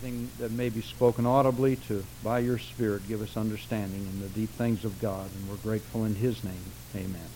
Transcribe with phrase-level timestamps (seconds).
[0.00, 4.50] That may be spoken audibly to by your Spirit give us understanding in the deep
[4.50, 6.62] things of God, and we're grateful in His name.
[6.94, 7.28] Amen.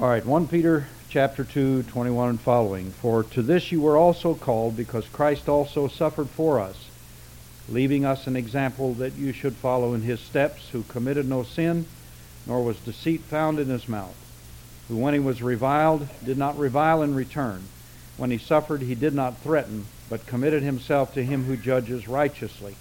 [0.00, 2.90] All right, 1 Peter chapter 2, 21 and following.
[2.90, 6.88] For to this you were also called, because Christ also suffered for us,
[7.68, 11.84] leaving us an example that you should follow in his steps, who committed no sin,
[12.46, 14.16] nor was deceit found in his mouth,
[14.88, 17.64] who when he was reviled did not revile in return.
[18.16, 22.76] When he suffered, he did not threaten but committed himself to him who judges righteously,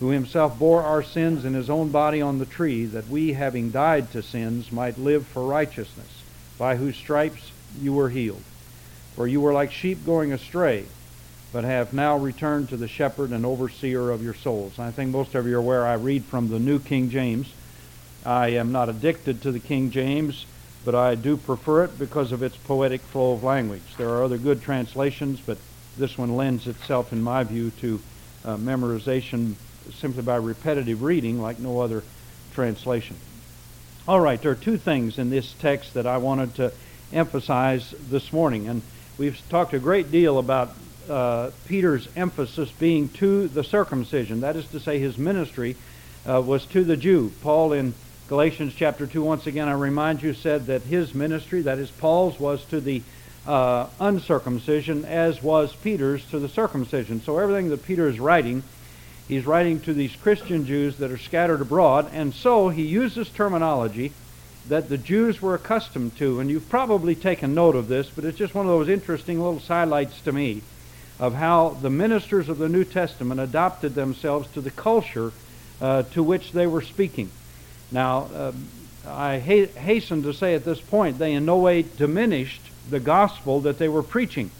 [0.00, 3.70] who himself bore our sins in his own body on the tree, that we, having
[3.70, 6.24] died to sins, might live for righteousness,
[6.58, 8.42] by whose stripes you were healed.
[9.14, 10.86] For you were like sheep going astray,
[11.52, 14.76] but have now returned to the shepherd and overseer of your souls.
[14.76, 17.46] I think most of you are aware I read from the New King James.
[18.24, 20.46] I am not addicted to the King James,
[20.84, 23.94] but I do prefer it because of its poetic flow of language.
[23.96, 25.58] There are other good translations, but
[25.98, 28.00] this one lends itself, in my view, to
[28.44, 29.54] uh, memorization
[29.94, 32.02] simply by repetitive reading like no other
[32.52, 33.16] translation.
[34.08, 36.72] All right, there are two things in this text that I wanted to
[37.12, 38.68] emphasize this morning.
[38.68, 38.82] And
[39.18, 40.74] we've talked a great deal about
[41.08, 44.40] uh, Peter's emphasis being to the circumcision.
[44.40, 45.76] That is to say, his ministry
[46.28, 47.32] uh, was to the Jew.
[47.42, 47.94] Paul in
[48.28, 52.40] Galatians chapter 2, once again, I remind you, said that his ministry, that is Paul's,
[52.40, 53.02] was to the
[53.46, 57.20] uh, uncircumcision as was Peter's to the circumcision.
[57.20, 58.62] So everything that Peter is writing,
[59.28, 64.12] he's writing to these Christian Jews that are scattered abroad, and so he uses terminology
[64.68, 66.40] that the Jews were accustomed to.
[66.40, 69.60] And you've probably taken note of this, but it's just one of those interesting little
[69.60, 70.62] sidelights to me
[71.18, 75.32] of how the ministers of the New Testament adopted themselves to the culture
[75.80, 77.30] uh, to which they were speaking.
[77.90, 78.52] Now, uh,
[79.06, 83.60] I ha- hasten to say at this point, they in no way diminished the gospel
[83.62, 84.50] that they were preaching.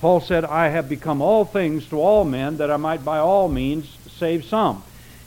[0.00, 3.48] Paul said, I have become all things to all men that I might by all
[3.48, 4.82] means save some.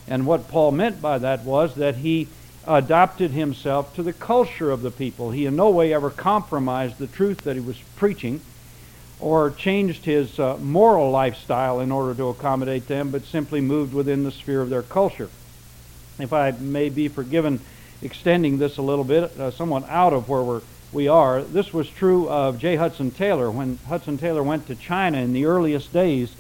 [0.08, 2.28] And what Paul meant by that was that he
[2.68, 5.32] adopted himself to the culture of the people.
[5.32, 8.42] He in no way ever compromised the truth that he was preaching
[9.20, 14.24] or changed his uh, moral lifestyle in order to accommodate them, but simply moved within
[14.24, 15.30] the sphere of their culture.
[16.18, 17.60] If I may be forgiven
[18.02, 20.62] extending this a little bit, uh, somewhat out of where we're
[20.92, 21.42] we are.
[21.42, 22.76] This was true of J.
[22.76, 23.50] Hudson Taylor.
[23.50, 26.34] When Hudson Taylor went to China in the earliest days,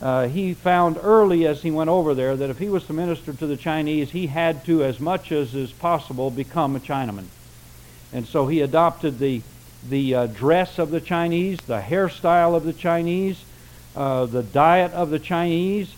[0.00, 3.32] uh, he found early as he went over there that if he was to minister
[3.34, 7.26] to the Chinese, he had to, as much as is possible, become a Chinaman.
[8.12, 9.42] And so he adopted the,
[9.88, 13.44] the uh, dress of the Chinese, the hairstyle of the Chinese,
[13.94, 15.94] uh, the diet of the Chinese.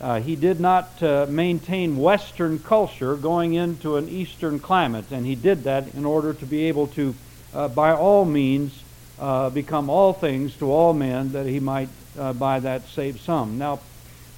[0.00, 5.34] Uh, he did not uh, maintain Western culture going into an Eastern climate, and he
[5.34, 7.14] did that in order to be able to
[7.54, 8.82] uh, by all means
[9.18, 11.88] uh, become all things to all men, that he might
[12.18, 13.58] uh, by that save some.
[13.58, 13.80] Now,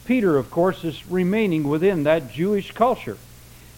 [0.05, 3.17] Peter, of course, is remaining within that Jewish culture.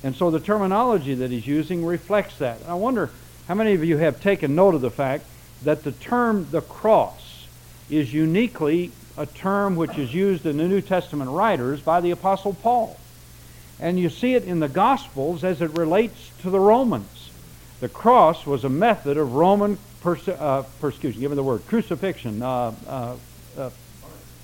[0.02, 2.58] And so the terminology that he's using reflects that.
[2.66, 3.10] I wonder
[3.48, 5.24] how many of you have taken note of the fact
[5.62, 7.46] that the term the cross
[7.90, 12.54] is uniquely a term which is used in the New Testament writers by the Apostle
[12.54, 12.98] Paul.
[13.78, 17.13] And you see it in the Gospels as it relates to the Romans.
[17.84, 21.66] The cross was a method of Roman, perse- uh, excuse me, give me the word,
[21.66, 23.16] crucifixion, uh, uh,
[23.58, 23.70] uh,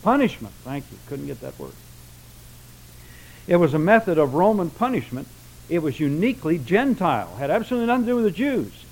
[0.03, 0.53] punishment.
[0.63, 0.99] Thank you.
[1.09, 1.73] Couldn't get that word.
[3.47, 5.27] It was a method of Roman punishment.
[5.71, 8.85] It was uniquely Gentile, had absolutely nothing to do with the Jews.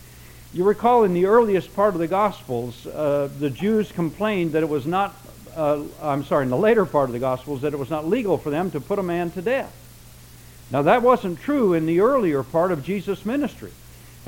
[0.54, 4.68] You recall in the earliest part of the Gospels, uh, the Jews complained that it
[4.70, 5.14] was not,
[5.56, 8.38] uh, I'm sorry, in the later part of the Gospels, that it was not legal
[8.38, 9.74] for them to put a man to death.
[10.70, 13.72] Now, that wasn't true in the earlier part of Jesus' ministry.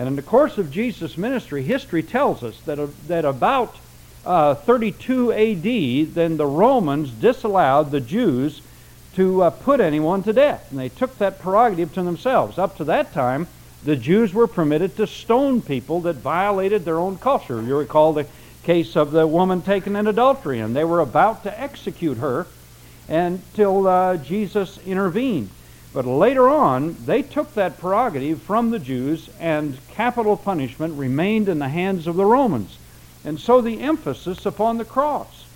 [0.00, 3.76] And in the course of Jesus' ministry, history tells us that, uh, that about
[4.24, 8.62] uh, 32 AD, then the Romans disallowed the Jews
[9.16, 10.70] to uh, put anyone to death.
[10.70, 12.56] And they took that prerogative to themselves.
[12.56, 13.46] Up to that time,
[13.84, 17.60] the Jews were permitted to stone people that violated their own culture.
[17.60, 18.26] You recall the
[18.62, 22.46] case of the woman taken in adultery, and they were about to execute her
[23.06, 25.50] until uh, Jesus intervened.
[25.92, 31.58] But later on, they took that prerogative from the Jews, and capital punishment remained in
[31.58, 32.78] the hands of the Romans.
[33.24, 35.46] And so the emphasis upon the cross.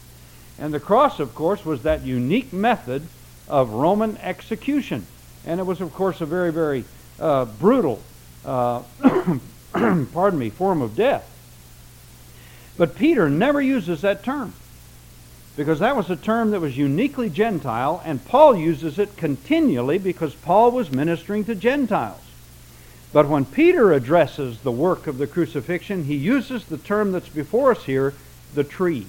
[0.58, 3.06] And the cross, of course, was that unique method
[3.48, 5.06] of Roman execution.
[5.46, 6.84] And it was, of course, a very, very
[7.20, 8.02] uh, brutal,
[8.44, 8.82] uh,
[9.72, 11.30] pardon me, form of death.
[12.76, 14.52] But Peter never uses that term
[15.56, 20.34] because that was a term that was uniquely Gentile, and Paul uses it continually because
[20.34, 22.20] Paul was ministering to Gentiles.
[23.12, 27.70] But when Peter addresses the work of the crucifixion, he uses the term that's before
[27.70, 28.14] us here,
[28.54, 29.06] the tree.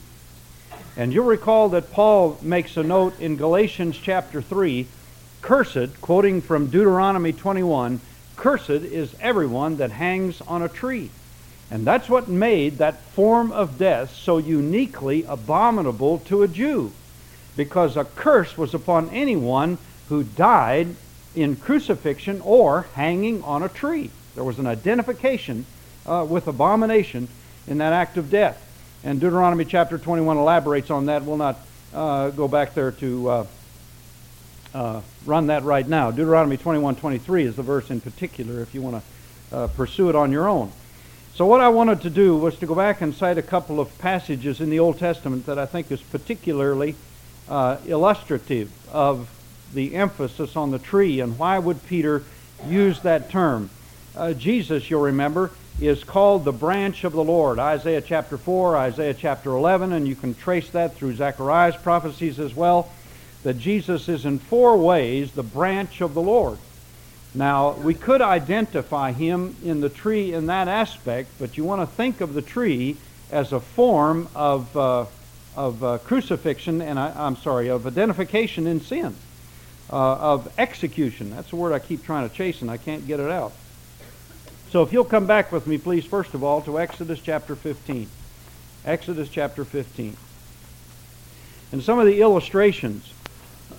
[0.95, 4.87] And you'll recall that Paul makes a note in Galatians chapter 3
[5.41, 7.99] Cursed, quoting from Deuteronomy 21,
[8.35, 11.09] cursed is everyone that hangs on a tree.
[11.71, 16.91] And that's what made that form of death so uniquely abominable to a Jew.
[17.57, 19.77] Because a curse was upon anyone
[20.09, 20.95] who died
[21.35, 24.11] in crucifixion or hanging on a tree.
[24.35, 25.65] There was an identification
[26.05, 27.27] uh, with abomination
[27.67, 28.61] in that act of death.
[29.03, 31.23] And Deuteronomy chapter 21 elaborates on that.
[31.23, 31.57] We'll not
[31.93, 33.47] uh, go back there to uh,
[34.73, 36.11] uh run that right now.
[36.11, 39.01] Deuteronomy 21 23 is the verse in particular if you want
[39.51, 40.71] to uh, pursue it on your own.
[41.35, 43.97] So, what I wanted to do was to go back and cite a couple of
[43.99, 46.95] passages in the Old Testament that I think is particularly
[47.49, 49.29] uh, illustrative of
[49.73, 52.23] the emphasis on the tree and why would Peter
[52.65, 53.69] use that term.
[54.15, 55.51] Uh, Jesus, you'll remember,
[55.81, 57.59] is called the branch of the Lord.
[57.59, 62.55] Isaiah chapter 4, Isaiah chapter 11, and you can trace that through Zechariah's prophecies as
[62.55, 62.89] well,
[63.43, 66.59] that Jesus is in four ways the branch of the Lord.
[67.35, 71.87] Now, we could identify him in the tree in that aspect, but you want to
[71.95, 72.95] think of the tree
[73.29, 75.05] as a form of, uh,
[75.57, 79.15] of uh, crucifixion, and I, am sorry, of identification in sin,
[79.91, 81.31] uh, of execution.
[81.31, 83.51] That's the word I keep trying to chase, and I can't get it out.
[84.69, 88.07] So if you'll come back with me, please, first of all, to Exodus chapter 15.
[88.85, 90.15] Exodus chapter 15.
[91.73, 93.13] And some of the illustrations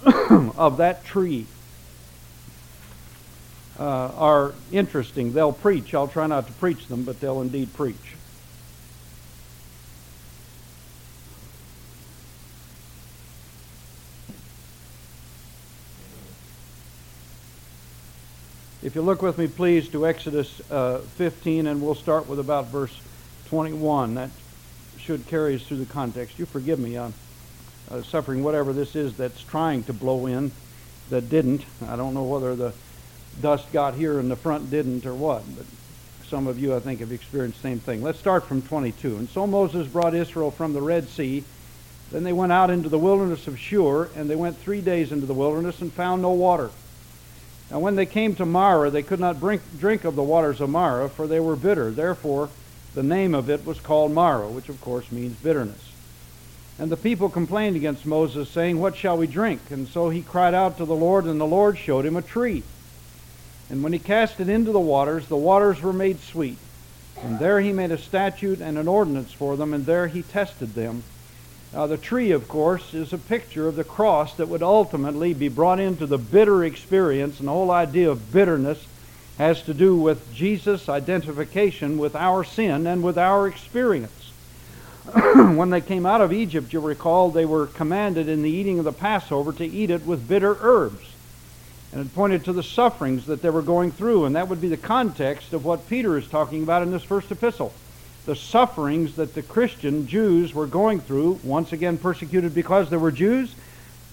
[0.30, 1.46] of that tree
[3.78, 5.32] uh, are interesting.
[5.32, 5.94] They'll preach.
[5.94, 7.96] I'll try not to preach them, but they'll indeed preach.
[18.82, 22.66] If you look with me, please, to Exodus uh, 15, and we'll start with about
[22.66, 22.96] verse
[23.46, 24.14] 21.
[24.14, 24.30] That
[24.96, 26.38] should carry us through the context.
[26.38, 26.96] You forgive me.
[26.96, 27.12] I'm
[27.90, 30.52] uh, suffering whatever this is that's trying to blow in
[31.10, 31.64] that didn't.
[31.88, 32.72] I don't know whether the
[33.40, 35.42] dust got here and the front didn't or what.
[35.56, 35.66] But
[36.28, 38.02] some of you, I think, have experienced the same thing.
[38.02, 39.16] Let's start from 22.
[39.16, 41.44] And so Moses brought Israel from the Red Sea.
[42.10, 45.26] Then they went out into the wilderness of Shur, and they went three days into
[45.26, 46.70] the wilderness and found no water.
[47.70, 50.70] Now when they came to Marah, they could not drink, drink of the waters of
[50.70, 51.90] Marah, for they were bitter.
[51.90, 52.48] Therefore,
[52.94, 55.92] the name of it was called Marah, which of course means bitterness.
[56.78, 59.60] And the people complained against Moses, saying, What shall we drink?
[59.70, 62.62] And so he cried out to the Lord, and the Lord showed him a tree.
[63.68, 66.58] And when he cast it into the waters, the waters were made sweet.
[67.22, 70.74] And there he made a statute and an ordinance for them, and there he tested
[70.74, 71.02] them.
[71.72, 75.48] Now, the tree, of course, is a picture of the cross that would ultimately be
[75.48, 78.86] brought into the bitter experience, and the whole idea of bitterness
[79.38, 84.32] has to do with Jesus' identification with our sin and with our experience.
[85.34, 88.84] when they came out of Egypt, you recall, they were commanded in the eating of
[88.84, 91.15] the Passover to eat it with bitter herbs
[91.96, 94.68] and it pointed to the sufferings that they were going through, and that would be
[94.68, 97.72] the context of what Peter is talking about in this first epistle.
[98.26, 103.10] The sufferings that the Christian Jews were going through, once again persecuted because they were
[103.10, 103.54] Jews,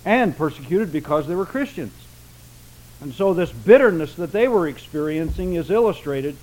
[0.05, 1.91] and persecuted because they were Christians.
[3.01, 6.37] And so this bitterness that they were experiencing is illustrated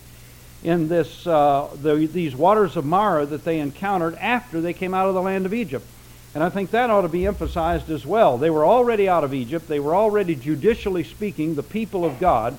[0.63, 5.09] in this, uh, the, these waters of Marah that they encountered after they came out
[5.09, 5.87] of the land of Egypt.
[6.35, 8.38] And I think that ought to be emphasized as well.
[8.38, 9.66] They were already out of Egypt.
[9.66, 12.57] They were already, judicially speaking, the people of God.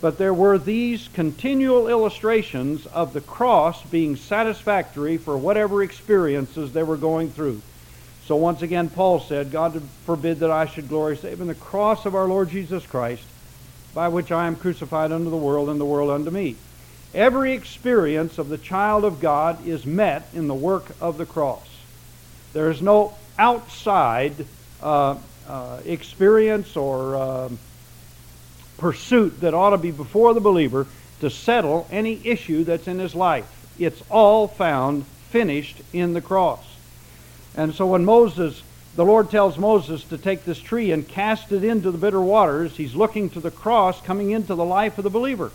[0.00, 6.82] But there were these continual illustrations of the cross being satisfactory for whatever experiences they
[6.82, 7.60] were going through.
[8.26, 12.06] So once again, Paul said, God forbid that I should glory save in the cross
[12.06, 13.24] of our Lord Jesus Christ,
[13.94, 16.56] by which I am crucified unto the world and the world unto me.
[17.14, 21.71] Every experience of the child of God is met in the work of the cross.
[22.52, 24.34] There is no outside
[24.82, 25.16] uh,
[25.48, 27.48] uh, experience or uh,
[28.78, 30.86] pursuit that ought to be before the believer
[31.20, 33.46] to settle any issue that's in his life.
[33.78, 36.64] It's all found finished in the cross.
[37.56, 38.62] And so when Moses,
[38.96, 42.76] the Lord tells Moses to take this tree and cast it into the bitter waters,
[42.76, 45.50] he's looking to the cross coming into the life of the believer.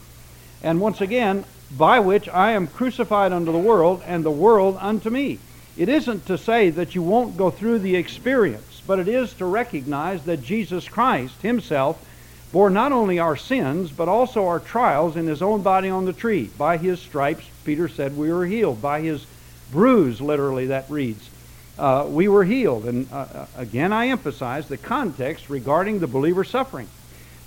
[0.64, 5.10] And once again, by which I am crucified unto the world, and the world unto
[5.10, 5.40] me.
[5.78, 9.46] It isn't to say that you won't go through the experience, but it is to
[9.46, 12.04] recognize that Jesus Christ himself
[12.52, 16.14] bore not only our sins, but also our trials in his own body on the
[16.14, 16.50] tree.
[16.58, 18.82] By his stripes, Peter said, we were healed.
[18.82, 19.26] By his
[19.72, 21.30] bruise, literally, that reads,
[21.78, 22.86] uh, we were healed.
[22.86, 26.88] And uh, uh again, I emphasize the context regarding the believer's suffering.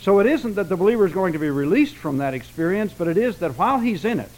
[0.00, 3.08] So it isn't that the believer is going to be released from that experience, but
[3.08, 4.30] it is that while he's in it,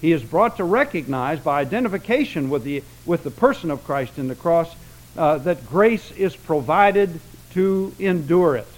[0.00, 4.28] he is brought to recognize by identification with the, with the person of Christ in
[4.28, 4.74] the cross
[5.16, 7.20] uh, that grace is provided
[7.52, 8.68] to endure it.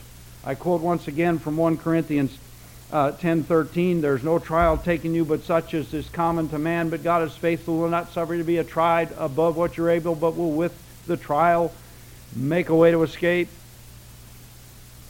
[0.44, 2.37] I quote once again from 1 Corinthians
[2.92, 4.00] uh, 10:13.
[4.00, 7.37] There's no trial taking you but such as is common to man, but God is
[7.37, 10.52] faithful, will not suffer you to be a tried above what you're able, but will
[10.52, 10.73] with
[11.06, 11.73] the trial
[12.35, 13.49] make a way to escape.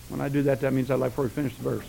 [0.08, 1.86] When I do that, that means I'd like for to finish the verse.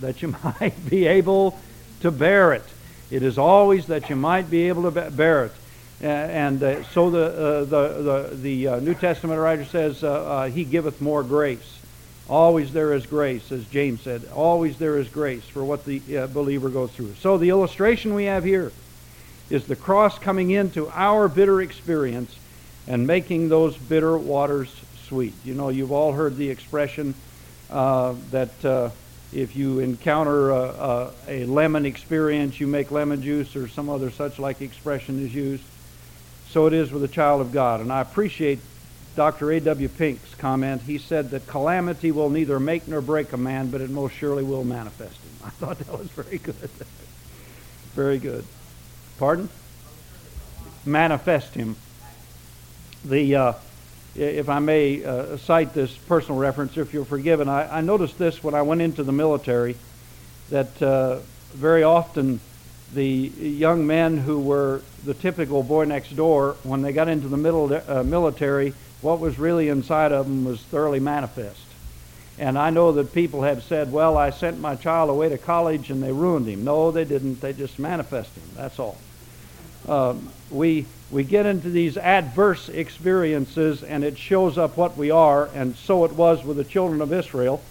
[0.00, 1.58] That you might be able
[2.00, 2.64] to bear it.
[3.10, 5.52] It is always that you might be able to bear it.
[6.00, 10.48] And uh, so the, uh, the, the, the uh, New Testament writer says, uh, uh,
[10.48, 11.80] He giveth more grace.
[12.28, 14.22] Always there is grace, as James said.
[14.34, 17.14] Always there is grace for what the believer goes through.
[17.14, 18.70] So the illustration we have here
[19.48, 22.38] is the cross coming into our bitter experience
[22.86, 24.70] and making those bitter waters
[25.06, 25.32] sweet.
[25.42, 27.14] You know, you've all heard the expression
[27.70, 28.92] that
[29.32, 34.10] if you encounter a, a, a, lemon experience, you make lemon juice, or some other
[34.10, 35.64] such like expression is used.
[36.48, 37.80] So it is with a child of God.
[37.80, 38.58] And I appreciate
[39.16, 39.50] Dr.
[39.52, 39.88] A.W.
[39.88, 40.80] Pink's comment.
[40.82, 44.44] He said that calamity will neither make nor break a man, but it most surely
[44.44, 45.30] will manifest him.
[45.44, 46.54] I thought that was very good.
[47.94, 48.44] very good.
[49.18, 49.50] Pardon?
[50.86, 51.76] Manifest him.
[53.04, 53.52] The, uh,
[54.18, 58.42] if I may uh, cite this personal reference, if you're forgiven, I, I, noticed this
[58.42, 59.76] when I went into the military,
[60.50, 61.18] that uh,
[61.52, 62.40] very often
[62.94, 67.36] the young men who were the typical boy next door, when they got into the
[67.36, 71.60] middle, uh, military, what was really inside of them was thoroughly manifest.
[72.38, 75.90] And I know that people have said, well, I sent my child away to college
[75.90, 76.64] and they ruined him.
[76.64, 77.40] No, they didn't.
[77.40, 78.50] They just manifested him.
[78.54, 78.96] That's all.
[79.88, 85.48] Um, we, we get into these adverse experiences and it shows up what we are,
[85.54, 87.62] and so it was with the children of Israel.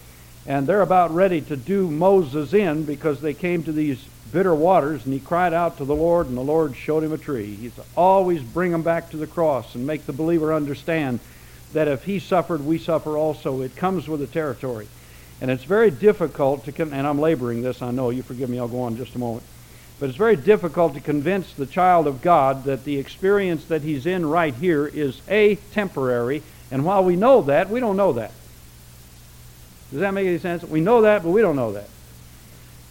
[0.48, 5.04] And they're about ready to do Moses in because they came to these bitter waters,
[5.06, 7.54] and he cried out to the Lord, and the Lord showed him a tree.
[7.54, 11.20] He's always bring them back to the cross and make the believer understand
[11.74, 13.62] that if he suffered, we suffer also.
[13.62, 14.88] It comes with the territory.
[15.42, 18.68] And it's very difficult to, and I'm laboring this, I know, you forgive me, I'll
[18.68, 19.44] go on just a moment.
[20.00, 24.06] But it's very difficult to convince the child of God that the experience that he's
[24.06, 28.32] in right here is A, temporary, and while we know that, we don't know that.
[29.92, 30.64] Does that make any sense?
[30.64, 31.90] We know that, but we don't know that.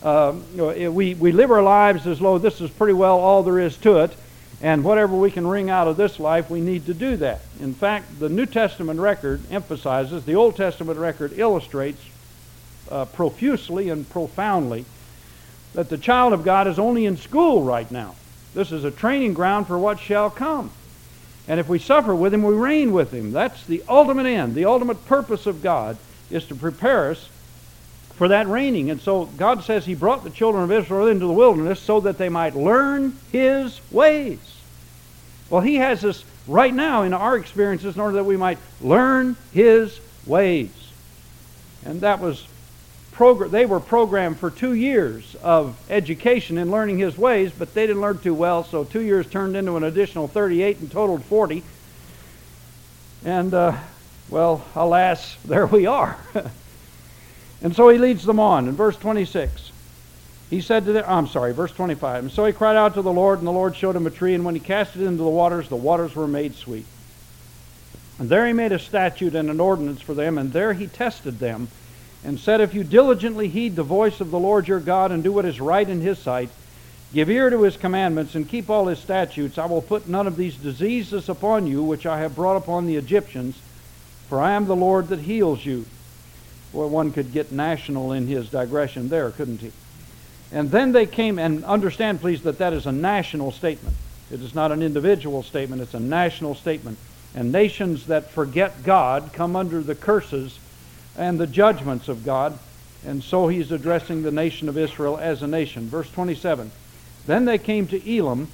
[0.02, 3.42] Um, you know, we, we live our lives as though this is pretty well all
[3.42, 4.16] there is to it,
[4.60, 7.42] and whatever we can wring out of this life, we need to do that.
[7.60, 12.02] In fact, the New Testament record emphasizes, the Old Testament record illustrates
[12.90, 14.86] uh, profusely and profoundly
[15.76, 18.14] that the child of God is only in school right now.
[18.54, 20.70] This is a training ground for what shall come.
[21.46, 23.30] And if we suffer with him, we reign with him.
[23.30, 24.54] That's the ultimate end.
[24.54, 25.98] The ultimate purpose of God
[26.30, 27.28] is to prepare us
[28.14, 28.90] for that reigning.
[28.90, 32.16] And so God says He brought the children of Israel into the wilderness so that
[32.16, 34.40] they might learn His ways.
[35.50, 39.36] Well, He has us right now in our experiences in order that we might learn
[39.52, 40.70] His ways.
[41.84, 42.46] And that was
[43.16, 43.50] program.
[43.50, 48.02] They were programmed for two years of education in learning His ways, but they didn't
[48.02, 48.62] learn too well.
[48.62, 51.62] So two years turned into an additional 38 and totaled 40.
[53.24, 53.76] And uh,
[54.28, 56.16] well, alas, there we are.
[57.62, 58.68] And so he leads them on.
[58.68, 59.72] In verse 26,
[60.50, 62.24] he said to them, I'm sorry, verse 25.
[62.24, 64.34] And so he cried out to the Lord, and the Lord showed him a tree,
[64.34, 66.86] and when he cast it into the waters, the waters were made sweet.
[68.18, 71.38] And there he made a statute and an ordinance for them, and there he tested
[71.38, 71.68] them,
[72.24, 75.32] and said, If you diligently heed the voice of the Lord your God, and do
[75.32, 76.48] what is right in his sight,
[77.12, 80.36] give ear to his commandments, and keep all his statutes, I will put none of
[80.36, 83.56] these diseases upon you, which I have brought upon the Egyptians,
[84.28, 85.86] for I am the Lord that heals you.
[86.72, 89.72] Well, one could get national in his digression there, couldn't he?
[90.52, 93.96] And then they came, and understand, please, that that is a national statement.
[94.30, 96.98] It is not an individual statement, it's a national statement.
[97.34, 100.58] And nations that forget God come under the curses
[101.16, 102.58] and the judgments of God.
[103.06, 105.88] And so he's addressing the nation of Israel as a nation.
[105.88, 106.70] Verse 27
[107.26, 108.48] Then they came to Elim,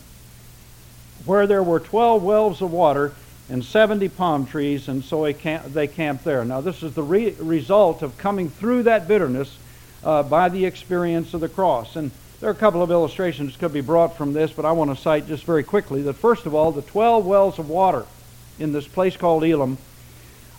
[1.24, 3.14] where there were twelve wells of water
[3.50, 6.44] and 70 palm trees, and so they camped there.
[6.44, 9.58] Now, this is the re- result of coming through that bitterness
[10.04, 11.96] uh, by the experience of the cross.
[11.96, 14.72] And there are a couple of illustrations that could be brought from this, but I
[14.72, 18.06] want to cite just very quickly that, first of all, the 12 wells of water
[18.58, 19.76] in this place called Elim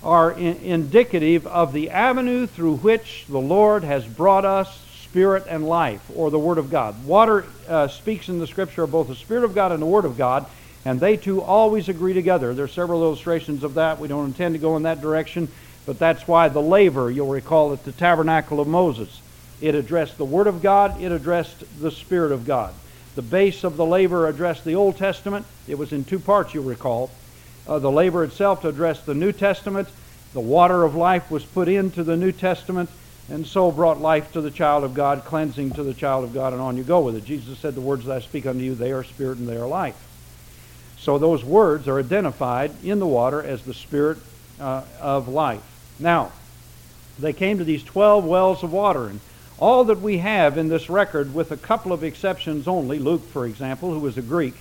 [0.04, 4.80] are in- indicative of the avenue through which the Lord has brought us
[5.14, 7.06] spirit and life, or the Word of God.
[7.06, 10.06] Water uh, speaks in the Scripture of both the Spirit of God and the Word
[10.06, 10.48] of God,
[10.86, 12.54] and they two always agree together.
[12.54, 14.00] There are several illustrations of that.
[14.00, 15.50] We don't intend to go in that direction,
[15.86, 19.22] but that's why the laver, you'll recall, at the tabernacle of Moses.
[19.62, 22.74] It addressed the Word of God, it addressed the Spirit of God.
[23.16, 25.46] The base of the laver addressed the Old Testament.
[25.68, 27.12] It was in two parts, you'll recall.
[27.68, 29.88] Uh, the laver itself to address the New Testament.
[30.34, 32.90] The water of life was put into the New Testament
[33.30, 36.54] and so brought life to the child of God, cleansing to the child of God,
[36.54, 37.24] and on you go with it.
[37.24, 39.68] Jesus said, The words that I speak unto you, they are spirit and they are
[39.68, 39.96] life.
[40.98, 44.18] So those words are identified in the water as the spirit
[44.60, 45.64] uh, of life.
[46.00, 46.32] Now,
[47.20, 49.20] they came to these 12 wells of water, and
[49.58, 53.46] all that we have in this record, with a couple of exceptions only, Luke, for
[53.46, 54.56] example, who was a Greek,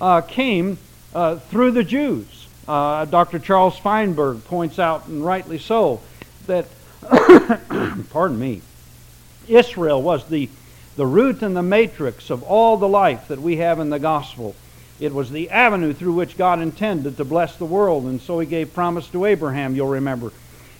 [0.00, 0.78] uh, came
[1.14, 2.48] uh, through the Jews.
[2.66, 3.38] Uh, Dr.
[3.38, 6.00] Charles Feinberg points out, and rightly so,
[6.46, 6.66] that
[8.10, 8.62] pardon me,
[9.48, 10.48] Israel was the,
[10.96, 14.56] the root and the matrix of all the life that we have in the gospel.
[14.98, 18.46] It was the avenue through which God intended to bless the world, and so he
[18.46, 20.32] gave promise to Abraham, you'll remember.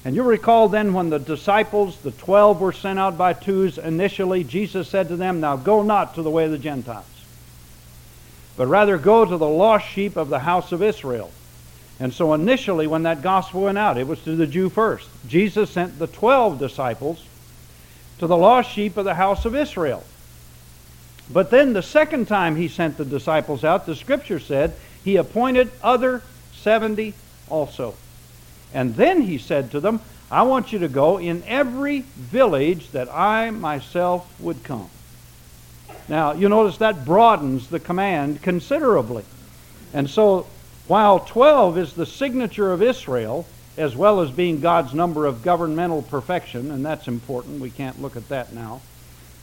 [0.04, 4.44] And you'll recall then when the disciples, the twelve, were sent out by twos initially,
[4.44, 7.04] Jesus said to them, Now go not to the way of the Gentiles,
[8.56, 11.30] but rather go to the lost sheep of the house of Israel.
[11.98, 15.08] And so initially, when that gospel went out, it was to the Jew first.
[15.26, 17.24] Jesus sent the 12 disciples
[18.18, 20.04] to the lost sheep of the house of Israel.
[21.32, 25.70] But then the second time he sent the disciples out, the scripture said, he appointed
[25.82, 26.22] other
[26.54, 27.14] 70
[27.48, 27.94] also.
[28.74, 33.08] And then he said to them, I want you to go in every village that
[33.12, 34.90] I myself would come.
[36.08, 39.24] Now, you notice that broadens the command considerably.
[39.92, 40.46] And so
[40.86, 43.46] while 12 is the signature of Israel,
[43.76, 48.16] as well as being God's number of governmental perfection, and that's important, we can't look
[48.16, 48.80] at that now.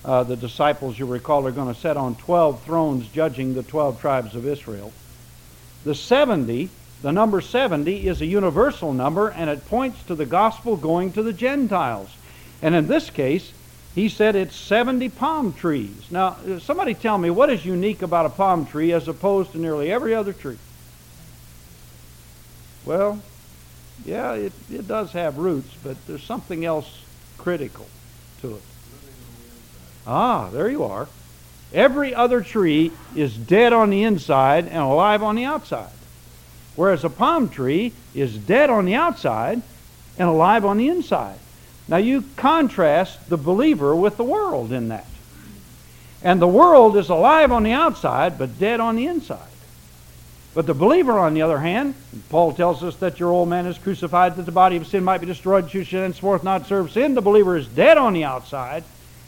[0.06, 4.00] Uh, the disciples, you recall, are going to sit on 12 thrones judging the 12
[4.02, 4.92] tribes of Israel.
[5.84, 6.70] The 70,
[7.02, 11.24] the number 70, is a universal number, and it points to the gospel going to
[11.24, 12.10] the Gentiles.
[12.62, 13.54] And in this case,
[13.96, 16.10] he said it's 70 palm trees.
[16.10, 19.92] Now, somebody tell me what is unique about a palm tree as opposed to nearly
[19.92, 20.58] every other tree?
[22.86, 23.22] Well,
[24.04, 27.04] yeah, it, it does have roots, but there's something else
[27.38, 27.88] critical
[28.42, 28.62] to it.
[30.08, 31.08] Ah, there you are.
[31.74, 35.92] Every other tree is dead on the inside and alive on the outside.
[36.76, 39.62] Whereas a palm tree is dead on the outside
[40.18, 41.40] and alive on the inside.
[41.88, 45.08] Now you contrast the believer with the world in that.
[46.24, 49.50] And the world is alive on the outside but dead on the inside.
[50.54, 51.96] But the believer, on the other hand,
[52.30, 55.18] Paul tells us that your old man is crucified that the body of sin might
[55.18, 57.16] be destroyed, you should henceforth not serve sin.
[57.16, 58.84] The believer is dead on the outside,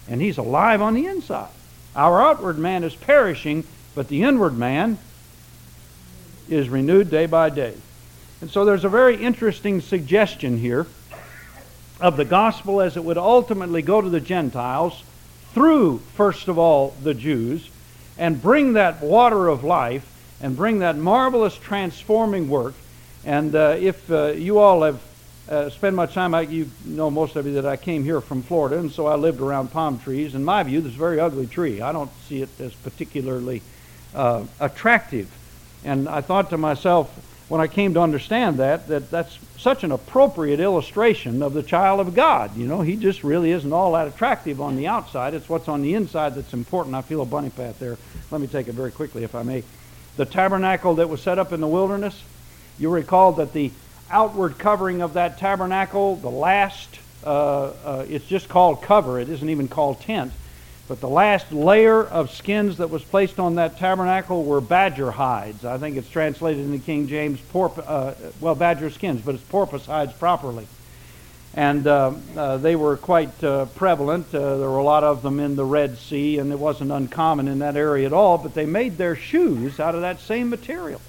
[0.08, 1.50] and he's alive on the inside.
[1.96, 3.64] Our outward man is perishing,
[3.96, 5.00] but the inward man
[6.48, 7.74] is renewed day by day.
[8.42, 10.86] And so there's a very interesting suggestion here
[12.00, 15.04] of the gospel as it would ultimately go to the Gentiles
[15.54, 17.70] through, first of all, the Jews,
[18.18, 20.06] and bring that water of life
[20.42, 22.74] and bring that marvelous transforming work.
[23.24, 25.02] And uh, if uh, you all have
[25.50, 28.42] uh, spent much time, I, you know most of you that I came here from
[28.42, 30.36] Florida, and so I lived around palm trees.
[30.36, 31.82] In my view, this is a very ugly tree.
[31.82, 33.62] I don't see it as particularly
[34.14, 35.30] uh, attractive.
[35.84, 37.14] And I thought to myself,
[37.48, 42.00] when I came to understand that, that that's such an appropriate illustration of the child
[42.00, 42.56] of God.
[42.58, 45.34] You know, he just really isn't all that attractive on the outside.
[45.34, 46.96] It's what's on the inside that's important.
[46.96, 47.98] I feel a bunny pat there.
[48.32, 49.64] Let me take it very quickly, if I may
[50.18, 52.22] the tabernacle that was set up in the wilderness.
[52.80, 53.72] You recall that the
[54.10, 59.50] outward covering of that tabernacle, the last, uh, uh, it's just called cover, it isn't
[59.50, 60.32] even called tent.
[60.88, 65.66] But the last layer of skins that was placed on that tabernacle were badger hides.
[65.66, 69.44] I think it's translated in the King James, porp- uh, well, badger skins, but it's
[69.46, 70.68] porpoise hides properly
[71.56, 74.28] and uh, uh, they were quite uh, prevalent.
[74.36, 77.48] Uh, there were a lot of them in the Red Sea, and it wasn't uncommon
[77.48, 78.38] in that area at all.
[78.38, 81.02] But they made their shoes out of that same material.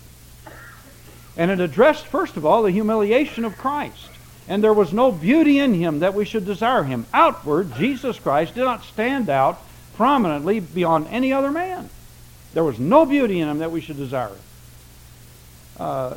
[1.37, 4.09] And it addressed, first of all, the humiliation of Christ.
[4.49, 7.07] And there was no beauty in him that we should desire him.
[7.13, 9.61] Outward, Jesus Christ did not stand out
[9.97, 11.89] prominently beyond any other man.
[12.55, 14.31] There was no beauty in him that we should desire.
[15.79, 16.17] Uh,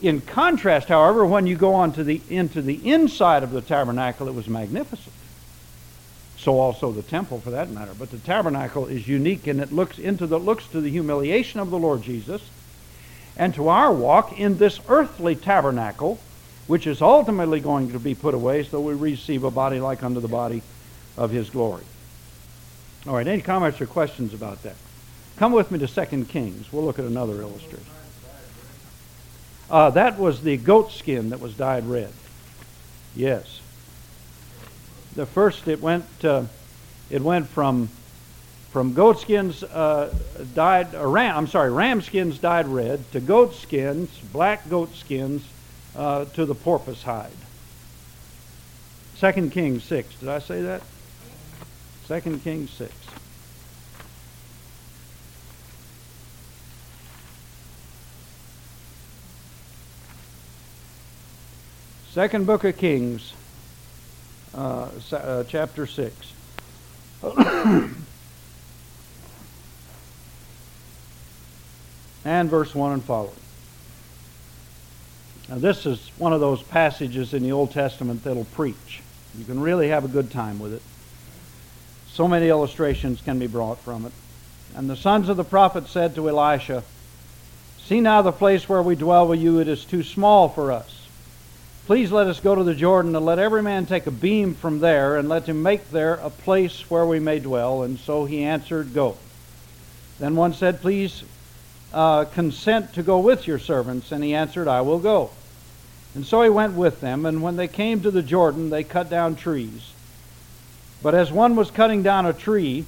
[0.00, 4.28] in contrast, however, when you go on to the, into the inside of the tabernacle,
[4.28, 5.14] it was magnificent.
[6.36, 7.92] So also the temple, for that matter.
[7.98, 11.70] But the tabernacle is unique, and it looks into the looks to the humiliation of
[11.70, 12.42] the Lord Jesus,
[13.36, 16.18] and to our walk in this earthly tabernacle,
[16.66, 20.20] which is ultimately going to be put away, so we receive a body like unto
[20.20, 20.62] the body
[21.16, 21.84] of His glory.
[23.06, 23.26] All right.
[23.26, 24.76] Any comments or questions about that?
[25.36, 26.72] Come with me to 2 Kings.
[26.72, 27.86] We'll look at another illustration.
[29.70, 32.12] Uh, that was the goat skin that was dyed red.
[33.16, 33.60] Yes.
[35.16, 36.44] The first it went uh,
[37.10, 37.88] it went from
[38.70, 40.12] from goatskins uh,
[40.52, 45.46] dyed, uh, ram, I'm sorry, ram skins dyed red to goat skins, black goat skins,
[45.94, 47.30] uh, to the porpoise hide.
[49.14, 50.16] Second Kings 6.
[50.16, 50.82] Did I say that?
[52.06, 52.92] Second Kings 6.
[62.12, 63.32] Second book of Kings,
[64.54, 66.32] uh, uh, chapter 6.
[72.24, 73.32] and verse 1 and following.
[75.48, 79.02] Now, this is one of those passages in the Old Testament that'll preach.
[79.36, 80.82] You can really have a good time with it.
[82.14, 84.12] So many illustrations can be brought from it.
[84.76, 86.84] And the sons of the prophet said to Elisha,
[87.80, 91.08] See now the place where we dwell with you, it is too small for us.
[91.86, 94.78] Please let us go to the Jordan, and let every man take a beam from
[94.78, 97.82] there, and let him make there a place where we may dwell.
[97.82, 99.16] And so he answered, Go.
[100.20, 101.24] Then one said, Please
[101.92, 104.12] uh, consent to go with your servants?
[104.12, 105.30] And he answered, I will go.
[106.14, 109.10] And so he went with them, and when they came to the Jordan, they cut
[109.10, 109.93] down trees.
[111.04, 112.86] But as one was cutting down a tree,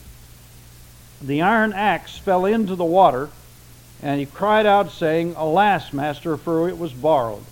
[1.20, 3.28] the iron axe fell into the water,
[4.02, 7.44] and he cried out, saying, Alas, master, for it was borrowed.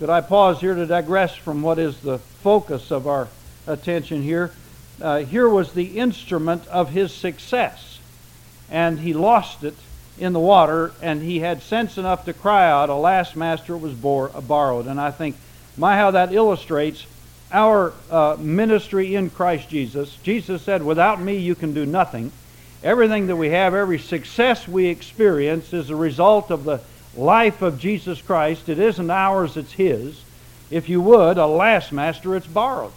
[0.00, 3.28] Could I pause here to digress from what is the focus of our
[3.68, 4.50] attention here?
[5.00, 8.00] Uh, here was the instrument of his success,
[8.68, 9.76] and he lost it
[10.18, 13.94] in the water, and he had sense enough to cry out, Alas, Master, it was
[13.94, 14.88] bore, uh, borrowed.
[14.88, 15.36] And I think,
[15.76, 17.06] my, how that illustrates
[17.52, 20.16] our uh, ministry in Christ Jesus.
[20.22, 22.32] Jesus said, Without me, you can do nothing.
[22.82, 26.80] Everything that we have, every success we experience, is a result of the
[27.16, 28.68] life of Jesus Christ.
[28.68, 30.22] It isn't ours, it's His.
[30.70, 32.92] If you would, alas, Master, it's borrowed.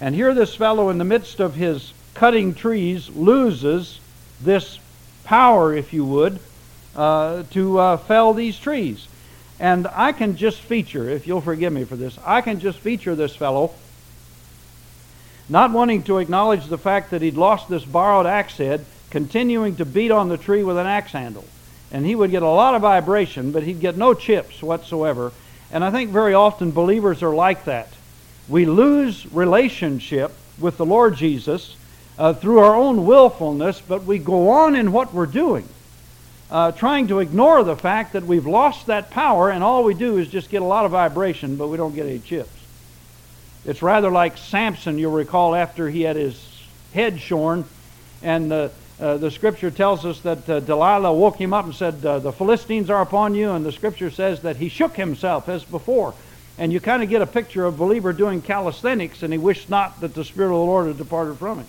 [0.00, 4.00] And here, this fellow, in the midst of his cutting trees, loses
[4.40, 4.78] this
[5.24, 6.38] power, if you would,
[6.94, 9.08] uh, to uh, fell these trees.
[9.60, 13.14] And I can just feature, if you'll forgive me for this, I can just feature
[13.14, 13.72] this fellow
[15.48, 19.86] not wanting to acknowledge the fact that he'd lost this borrowed axe head, continuing to
[19.86, 21.44] beat on the tree with an axe handle.
[21.90, 25.32] And he would get a lot of vibration, but he'd get no chips whatsoever.
[25.72, 27.88] And I think very often believers are like that.
[28.46, 31.76] We lose relationship with the Lord Jesus
[32.18, 35.66] uh, through our own willfulness, but we go on in what we're doing,
[36.50, 40.16] uh, trying to ignore the fact that we've lost that power, and all we do
[40.16, 42.50] is just get a lot of vibration, but we don't get any chips.
[43.64, 46.42] It's rather like Samson, you'll recall, after he had his
[46.94, 47.64] head shorn,
[48.22, 48.50] and
[48.98, 52.32] uh, the scripture tells us that uh, Delilah woke him up and said, uh, The
[52.32, 56.14] Philistines are upon you, and the scripture says that he shook himself as before.
[56.58, 59.70] And you kind of get a picture of a believer doing calisthenics, and he wished
[59.70, 61.66] not that the Spirit of the Lord had departed from him.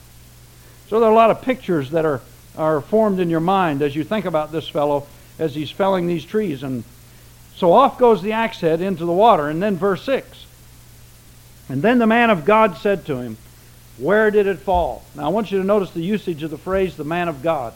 [0.88, 2.22] So there are a lot of pictures that are,
[2.60, 5.08] are formed in your mind as you think about this fellow
[5.40, 6.62] as he's felling these trees.
[6.62, 6.84] And
[7.56, 9.48] so off goes the axe head into the water.
[9.48, 10.46] And then verse 6.
[11.70, 13.38] And then the man of God said to him,
[13.98, 15.04] Where did it fall?
[15.16, 17.74] Now I want you to notice the usage of the phrase, the man of God.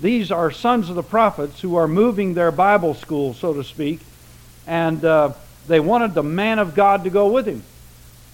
[0.00, 4.00] These are sons of the prophets who are moving their Bible school, so to speak,
[4.66, 5.34] and uh,
[5.66, 7.62] they wanted the man of God to go with him.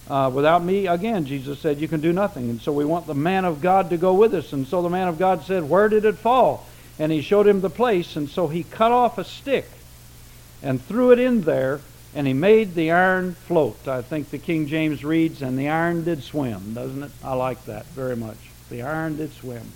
[0.09, 2.49] Uh, without me, again, Jesus said, you can do nothing.
[2.49, 4.53] And so we want the man of God to go with us.
[4.53, 6.65] And so the man of God said, Where did it fall?
[6.97, 8.15] And he showed him the place.
[8.15, 9.67] And so he cut off a stick
[10.63, 11.81] and threw it in there,
[12.15, 13.87] and he made the iron float.
[13.87, 17.11] I think the King James reads, And the iron did swim, doesn't it?
[17.23, 18.37] I like that very much.
[18.69, 19.71] The iron did swim.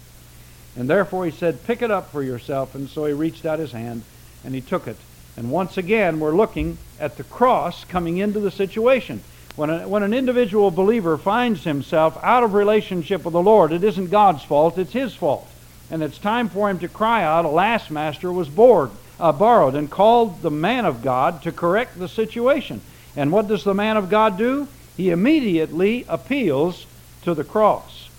[0.77, 2.73] And therefore he said, Pick it up for yourself.
[2.73, 4.03] And so he reached out his hand
[4.45, 4.97] and he took it.
[5.35, 9.21] And once again, we're looking at the cross coming into the situation.
[9.61, 13.83] When, a, when an individual believer finds himself out of relationship with the Lord, it
[13.83, 15.47] isn't God's fault, it's his fault.
[15.91, 19.87] And it's time for him to cry out, Alas, Master was bored, uh, borrowed, and
[19.87, 22.81] called the man of God to correct the situation.
[23.15, 24.67] And what does the man of God do?
[24.97, 26.87] He immediately appeals
[27.21, 28.09] to the cross,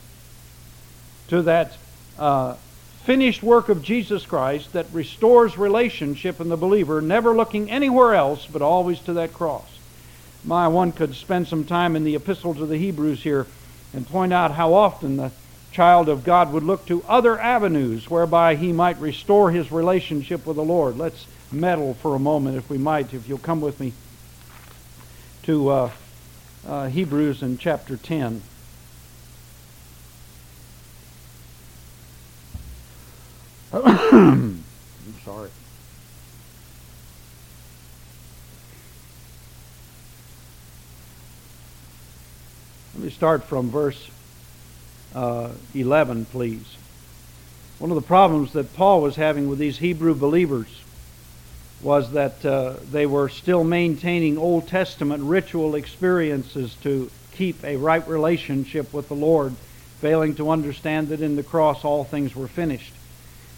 [1.26, 1.76] to that
[2.20, 2.54] uh,
[3.02, 8.46] finished work of Jesus Christ that restores relationship in the believer, never looking anywhere else
[8.46, 9.71] but always to that cross
[10.44, 13.46] my, one could spend some time in the epistle to the Hebrews here
[13.94, 15.30] and point out how often the
[15.70, 20.56] child of God would look to other avenues whereby he might restore his relationship with
[20.56, 20.98] the Lord.
[20.98, 23.92] Let's meddle for a moment, if we might, if you'll come with me
[25.44, 25.90] to uh,
[26.66, 28.42] uh, Hebrews in chapter 10.
[33.72, 34.64] I'm
[35.24, 35.50] sorry.
[43.02, 44.08] Me start from verse
[45.12, 46.76] uh, 11, please.
[47.80, 50.68] One of the problems that Paul was having with these Hebrew believers
[51.82, 58.06] was that uh, they were still maintaining Old Testament ritual experiences to keep a right
[58.06, 59.56] relationship with the Lord,
[60.00, 62.94] failing to understand that in the cross all things were finished.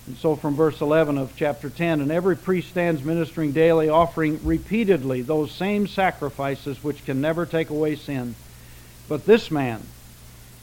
[0.07, 4.41] And so from verse 11 of chapter 10, and every priest stands ministering daily, offering
[4.43, 8.37] repeatedly those same sacrifices which can never take away sin.
[9.09, 9.83] But this man,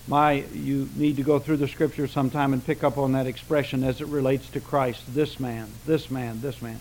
[0.08, 3.84] my, you need to go through the scripture sometime and pick up on that expression
[3.84, 5.13] as it relates to Christ.
[5.13, 6.80] This man, this man, this man.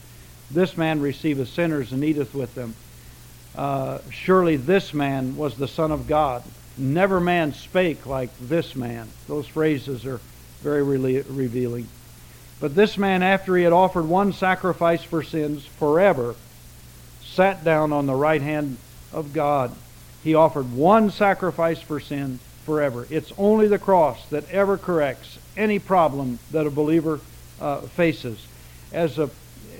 [0.50, 2.74] This man receiveth sinners and eateth with them.
[3.54, 6.42] Uh, surely this man was the Son of God.
[6.78, 9.08] Never man spake like this man.
[9.28, 10.20] Those phrases are
[10.62, 11.88] very re- revealing.
[12.58, 16.34] But this man, after he had offered one sacrifice for sins forever,
[17.22, 18.76] sat down on the right hand
[19.12, 19.74] of God.
[20.22, 23.06] He offered one sacrifice for sin forever.
[23.10, 27.20] It's only the cross that ever corrects any problem that a believer
[27.60, 28.46] uh, faces.
[28.92, 29.30] As a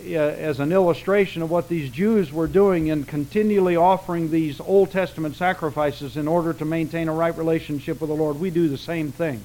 [0.02, 4.90] uh, as an illustration of what these Jews were doing in continually offering these Old
[4.90, 8.78] Testament sacrifices in order to maintain a right relationship with the Lord, we do the
[8.78, 9.42] same thing.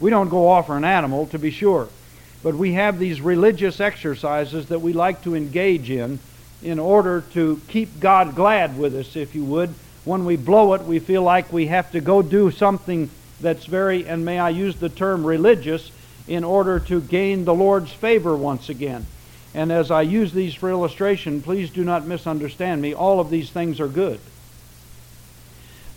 [0.00, 1.90] We don't go offer an animal, to be sure,
[2.42, 6.18] but we have these religious exercises that we like to engage in
[6.62, 9.74] in order to keep God glad with us, if you would.
[10.08, 13.10] When we blow it, we feel like we have to go do something
[13.42, 15.92] that's very, and may I use the term religious,
[16.26, 19.04] in order to gain the Lord's favor once again.
[19.52, 22.94] And as I use these for illustration, please do not misunderstand me.
[22.94, 24.18] All of these things are good.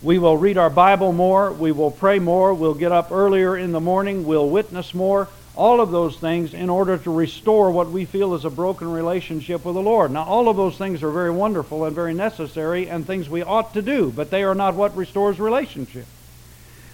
[0.02, 1.50] We will read our Bible more.
[1.50, 2.52] We will pray more.
[2.52, 4.26] We'll get up earlier in the morning.
[4.26, 5.28] We'll witness more.
[5.54, 9.64] All of those things in order to restore what we feel is a broken relationship
[9.64, 10.10] with the Lord.
[10.10, 13.74] Now, all of those things are very wonderful and very necessary and things we ought
[13.74, 16.06] to do, but they are not what restores relationship.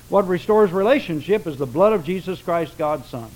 [0.09, 3.31] What restores relationship is the blood of Jesus Christ, God's Son.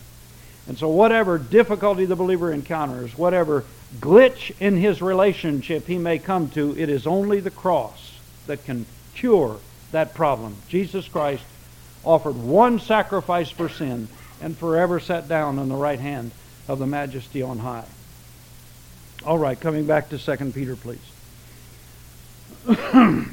[0.67, 3.65] And so, whatever difficulty the believer encounters, whatever
[4.01, 8.87] glitch in his relationship he may come to, it is only the cross that can
[9.15, 9.59] cure
[9.93, 10.57] that problem.
[10.69, 11.45] Jesus Christ
[12.05, 14.09] offered one sacrifice for sin
[14.43, 16.33] and forever sat down on the right hand
[16.69, 17.87] of the majesty on high.
[19.25, 20.99] All right, coming back to 2 Peter, please.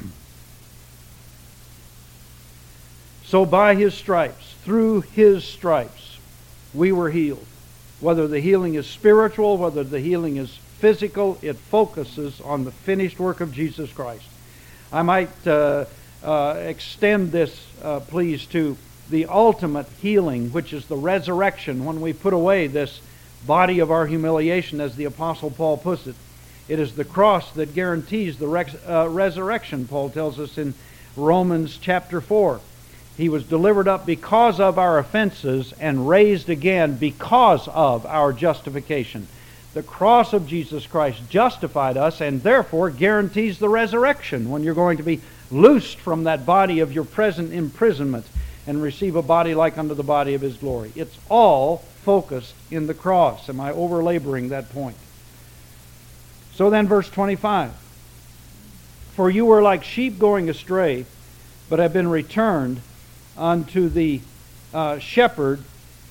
[3.24, 6.18] so by his stripes, through his stripes,
[6.72, 7.44] we were healed.
[7.98, 13.18] Whether the healing is spiritual, whether the healing is physical, it focuses on the finished
[13.18, 14.26] work of Jesus Christ.
[14.92, 15.86] I might uh,
[16.22, 18.76] uh, extend this, uh, please, to
[19.10, 23.00] the ultimate healing, which is the resurrection, when we put away this
[23.46, 26.14] body of our humiliation, as the Apostle Paul puts it.
[26.68, 30.74] It is the cross that guarantees the res- uh, resurrection, Paul tells us in
[31.16, 32.60] Romans chapter 4.
[33.16, 39.26] He was delivered up because of our offenses and raised again because of our justification.
[39.74, 44.96] The cross of Jesus Christ justified us and therefore guarantees the resurrection when you're going
[44.96, 45.20] to be
[45.50, 48.26] loosed from that body of your present imprisonment
[48.66, 50.92] and receive a body like unto the body of his glory.
[50.94, 53.48] It's all focused in the cross.
[53.48, 54.96] Am I overlaboring that point?
[56.54, 57.72] So then, verse 25
[59.14, 61.06] For you were like sheep going astray,
[61.68, 62.80] but have been returned
[63.36, 64.20] unto the
[64.74, 65.62] uh, shepherd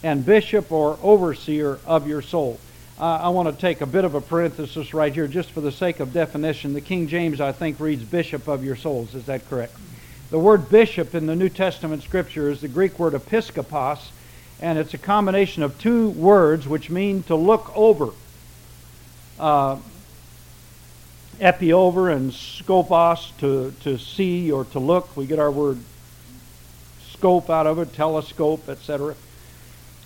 [0.04, 2.60] and bishop or overseer of your soul.
[3.00, 5.72] Uh, I want to take a bit of a parenthesis right here just for the
[5.72, 6.74] sake of definition.
[6.74, 9.16] The King James, I think, reads bishop of your souls.
[9.16, 9.74] Is that correct?
[10.30, 14.12] The word bishop in the New Testament scripture is the Greek word episkopos,
[14.62, 18.12] and it's a combination of two words which mean to look over.
[19.39, 19.78] Uh,
[21.39, 25.18] epi over and scopos, to, to see or to look.
[25.18, 25.80] We get our word
[27.10, 29.15] scope out of it, telescope, etc.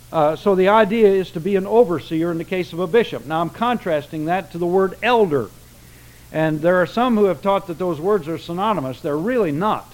[0.09, 3.25] Uh, so the idea is to be an overseer in the case of a bishop.
[3.25, 5.49] Now I'm contrasting that to the word elder.
[6.31, 9.01] And there are some who have taught that those words are synonymous.
[9.01, 9.92] They're really not.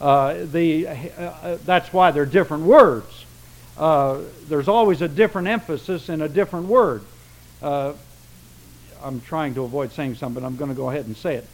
[0.00, 3.24] Uh, the, uh, that's why they're different words.
[3.78, 7.02] Uh, there's always a different emphasis in a different word.
[7.62, 7.92] Uh,
[9.02, 11.46] I'm trying to avoid saying something, but I'm going to go ahead and say it.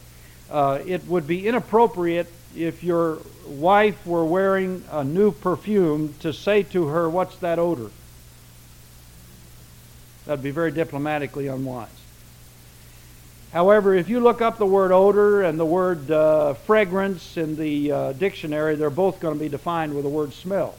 [0.49, 6.63] Uh, it would be inappropriate if your wife were wearing a new perfume to say
[6.63, 7.89] to her, What's that odor?
[10.25, 11.89] That'd be very diplomatically unwise.
[13.53, 17.91] However, if you look up the word odor and the word uh, fragrance in the
[17.91, 20.73] uh, dictionary, they're both going to be defined with the word smell.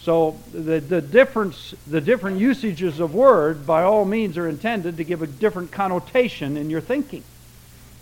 [0.00, 5.04] So the, the difference, the different usages of word, by all means, are intended to
[5.04, 7.22] give a different connotation in your thinking.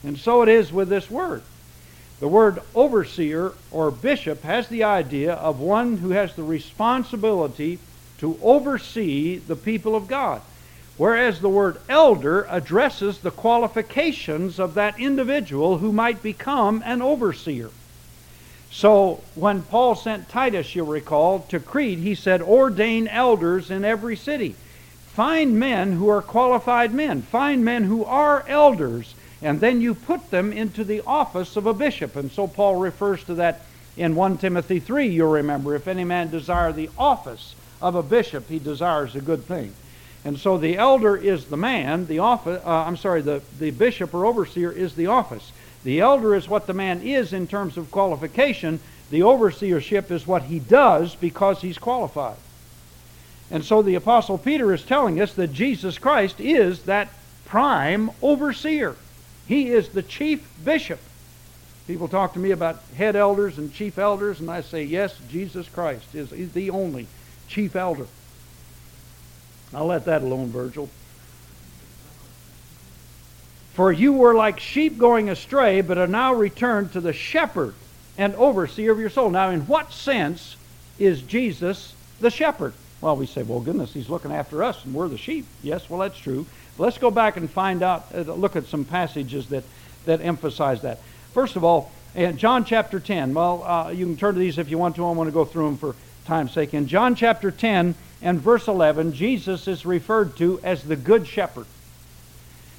[0.02, 1.42] And so it is with this word.
[2.20, 7.78] The word overseer or bishop has the idea of one who has the responsibility
[8.18, 10.40] to oversee the people of God.
[11.00, 17.70] Whereas the word elder addresses the qualifications of that individual who might become an overseer.
[18.70, 24.14] So when Paul sent Titus, you'll recall, to Crete, he said, Ordain elders in every
[24.14, 24.56] city.
[25.14, 27.22] Find men who are qualified men.
[27.22, 29.14] Find men who are elders.
[29.40, 32.14] And then you put them into the office of a bishop.
[32.14, 33.62] And so Paul refers to that
[33.96, 35.74] in 1 Timothy 3, you'll remember.
[35.74, 39.72] If any man desire the office of a bishop, he desires a good thing.
[40.24, 44.12] And so the elder is the man, the office, uh, I'm sorry, the, the bishop
[44.12, 45.52] or overseer is the office.
[45.82, 48.80] The elder is what the man is in terms of qualification.
[49.10, 52.36] The overseership is what he does because he's qualified.
[53.50, 57.08] And so the Apostle Peter is telling us that Jesus Christ is that
[57.46, 58.96] prime overseer.
[59.48, 61.00] He is the chief bishop.
[61.86, 65.68] People talk to me about head elders and chief elders, and I say, yes, Jesus
[65.68, 67.08] Christ is the only
[67.48, 68.06] chief elder.
[69.74, 70.88] I'll let that alone, Virgil.
[73.74, 77.74] For you were like sheep going astray, but are now returned to the shepherd
[78.18, 79.30] and overseer of your soul.
[79.30, 80.56] Now, in what sense
[80.98, 82.74] is Jesus the shepherd?
[83.00, 85.46] Well, we say, well, goodness, he's looking after us and we're the sheep.
[85.62, 86.44] Yes, well, that's true.
[86.76, 89.64] But let's go back and find out, uh, look at some passages that,
[90.04, 90.98] that emphasize that.
[91.32, 94.68] First of all, in John chapter 10, well, uh, you can turn to these if
[94.68, 95.06] you want to.
[95.06, 95.94] I want to go through them for
[96.26, 96.74] time's sake.
[96.74, 101.66] In John chapter 10 and verse 11, Jesus is referred to as the Good Shepherd.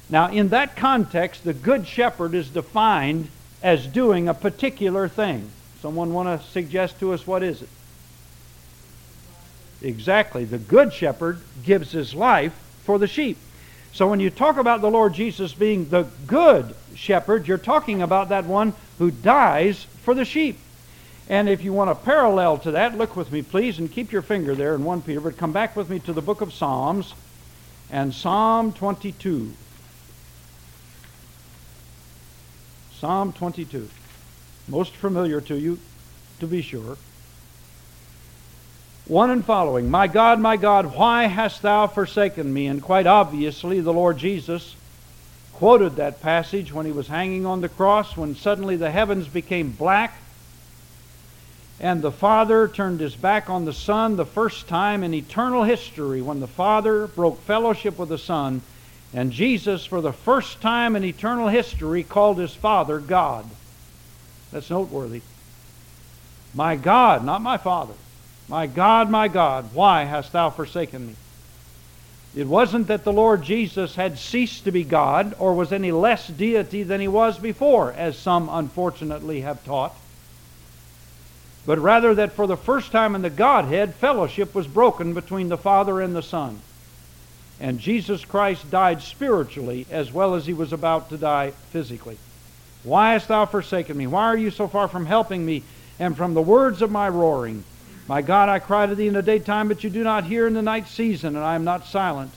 [0.08, 3.28] Now, in that context, the Good Shepherd is defined
[3.62, 5.50] as doing a particular thing.
[5.80, 7.68] Someone want to suggest to us what is it?
[9.80, 10.44] Exactly.
[10.44, 12.52] The Good Shepherd gives his life
[12.84, 13.36] for the sheep.
[13.92, 18.28] So when you talk about the Lord Jesus being the Good Shepherd, you're talking about
[18.30, 20.58] that one who dies for the sheep.
[21.32, 24.20] And if you want a parallel to that, look with me, please, and keep your
[24.20, 27.14] finger there in 1 Peter, but come back with me to the book of Psalms
[27.90, 29.50] and Psalm 22.
[32.98, 33.88] Psalm 22.
[34.68, 35.78] Most familiar to you,
[36.40, 36.98] to be sure.
[39.06, 42.66] 1 and following My God, my God, why hast thou forsaken me?
[42.66, 44.76] And quite obviously, the Lord Jesus
[45.54, 49.70] quoted that passage when he was hanging on the cross, when suddenly the heavens became
[49.70, 50.12] black
[51.82, 56.22] and the Father turned his back on the Son the first time in eternal history
[56.22, 58.62] when the Father broke fellowship with the Son,
[59.12, 63.44] and Jesus, for the first time in eternal history, called his Father God.
[64.52, 65.22] That's noteworthy.
[66.54, 67.94] My God, not my Father.
[68.48, 71.16] My God, my God, why hast thou forsaken me?
[72.36, 76.28] It wasn't that the Lord Jesus had ceased to be God or was any less
[76.28, 79.94] deity than he was before, as some unfortunately have taught
[81.64, 85.58] but rather that for the first time in the Godhead, fellowship was broken between the
[85.58, 86.60] Father and the Son.
[87.60, 92.18] And Jesus Christ died spiritually as well as he was about to die physically.
[92.82, 94.08] Why hast thou forsaken me?
[94.08, 95.62] Why are you so far from helping me
[96.00, 97.62] and from the words of my roaring?
[98.08, 100.54] My God, I cry to thee in the daytime, but you do not hear in
[100.54, 102.32] the night season, and I am not silent.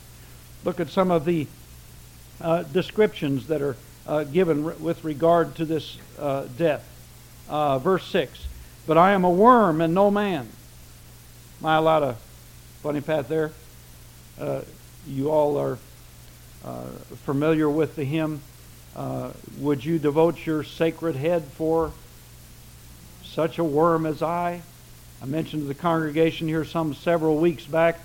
[0.63, 1.47] Look at some of the
[2.39, 6.87] uh, descriptions that are uh, given with regard to this uh, death.
[7.49, 8.45] Uh, verse 6
[8.87, 10.47] but I am a worm and no man.
[11.59, 12.15] Am I allowed a
[12.81, 13.51] funny pat there?
[14.39, 14.61] Uh,
[15.07, 15.77] you all are
[16.63, 16.85] uh,
[17.25, 18.41] familiar with the hymn,
[18.95, 21.91] uh, Would you devote your sacred head for
[23.23, 24.61] such a worm as I?
[25.21, 27.99] I mentioned to the congregation here some several weeks back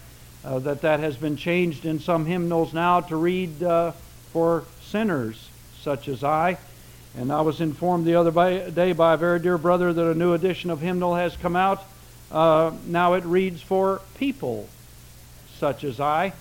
[0.45, 3.93] uh, that that has been changed in some hymnals now to read uh,
[4.33, 5.49] for sinners
[5.81, 6.59] such as I.
[7.16, 10.33] And I was informed the other day by a very dear brother that a new
[10.33, 11.83] edition of hymnal has come out.
[12.31, 14.68] Uh, now it reads for people
[15.59, 16.33] such as I.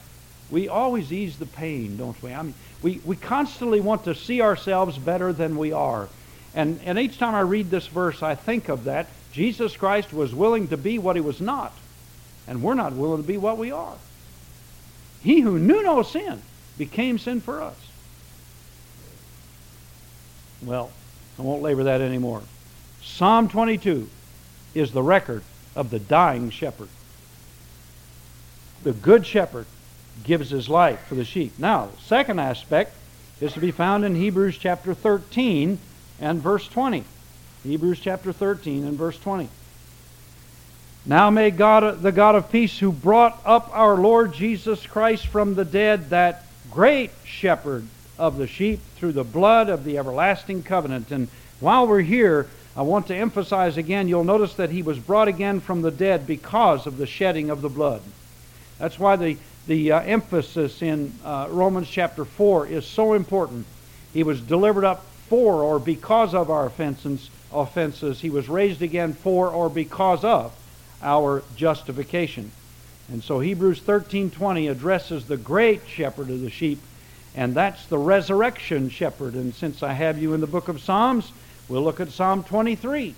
[0.51, 2.33] We always ease the pain, don't we?
[2.33, 6.07] I mean, we, we constantly want to see ourselves better than we are.
[6.55, 9.07] And, and each time I read this verse, I think of that.
[9.31, 11.73] Jesus Christ was willing to be what he was not,
[12.47, 13.95] and we're not willing to be what we are.
[15.21, 16.41] He who knew no sin
[16.77, 17.75] became sin for us.
[20.61, 20.91] Well,
[21.37, 22.41] I won't labor that anymore.
[23.01, 24.09] Psalm 22
[24.73, 25.43] is the record
[25.75, 26.89] of the dying shepherd.
[28.83, 29.65] The good shepherd
[30.23, 31.57] gives his life for the sheep.
[31.57, 32.95] Now, second aspect
[33.39, 35.79] is to be found in Hebrews chapter 13
[36.19, 37.03] and verse 20.
[37.63, 39.49] Hebrews chapter 13 and verse 20.
[41.05, 45.55] Now may God, the God of peace, who brought up our Lord Jesus Christ from
[45.55, 47.87] the dead, that great shepherd
[48.19, 51.09] of the sheep through the blood of the everlasting covenant.
[51.09, 51.27] And
[51.59, 55.59] while we're here, I want to emphasize again, you'll notice that he was brought again
[55.59, 58.01] from the dead because of the shedding of the blood.
[58.77, 63.65] That's why the, the uh, emphasis in uh, Romans chapter 4 is so important.
[64.13, 68.21] He was delivered up for or because of our offenses, offenses.
[68.21, 70.53] He was raised again for or because of
[71.01, 72.51] our justification.
[73.11, 76.79] And so Hebrews 13:20 addresses the great shepherd of the sheep,
[77.35, 79.33] and that's the resurrection shepherd.
[79.33, 81.31] And since I have you in the book of Psalms,
[81.67, 83.15] we'll look at Psalm 23.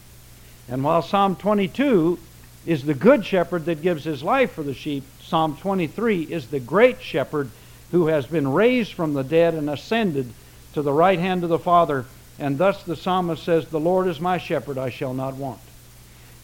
[0.69, 2.19] And while Psalm 22
[2.65, 6.59] is the good shepherd that gives his life for the sheep, Psalm 23 is the
[6.59, 7.49] great shepherd
[7.91, 10.31] who has been raised from the dead and ascended
[10.73, 12.05] to the right hand of the Father.
[12.39, 15.59] And thus the psalmist says, The Lord is my shepherd, I shall not want.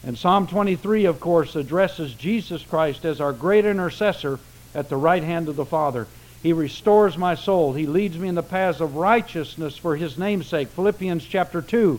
[0.04, 4.38] And Psalm 23, of course, addresses Jesus Christ as our great intercessor
[4.74, 6.06] at the right hand of the Father.
[6.42, 7.72] He restores my soul.
[7.72, 10.68] He leads me in the paths of righteousness for his namesake.
[10.68, 11.98] Philippians chapter 2,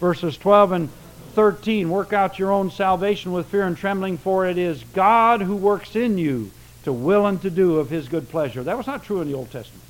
[0.00, 0.88] verses 12 and
[1.34, 1.88] 13.
[1.88, 5.96] Work out your own salvation with fear and trembling, for it is God who works
[5.96, 6.50] in you
[6.84, 8.62] to will and to do of his good pleasure.
[8.62, 9.84] That was not true in the Old Testament.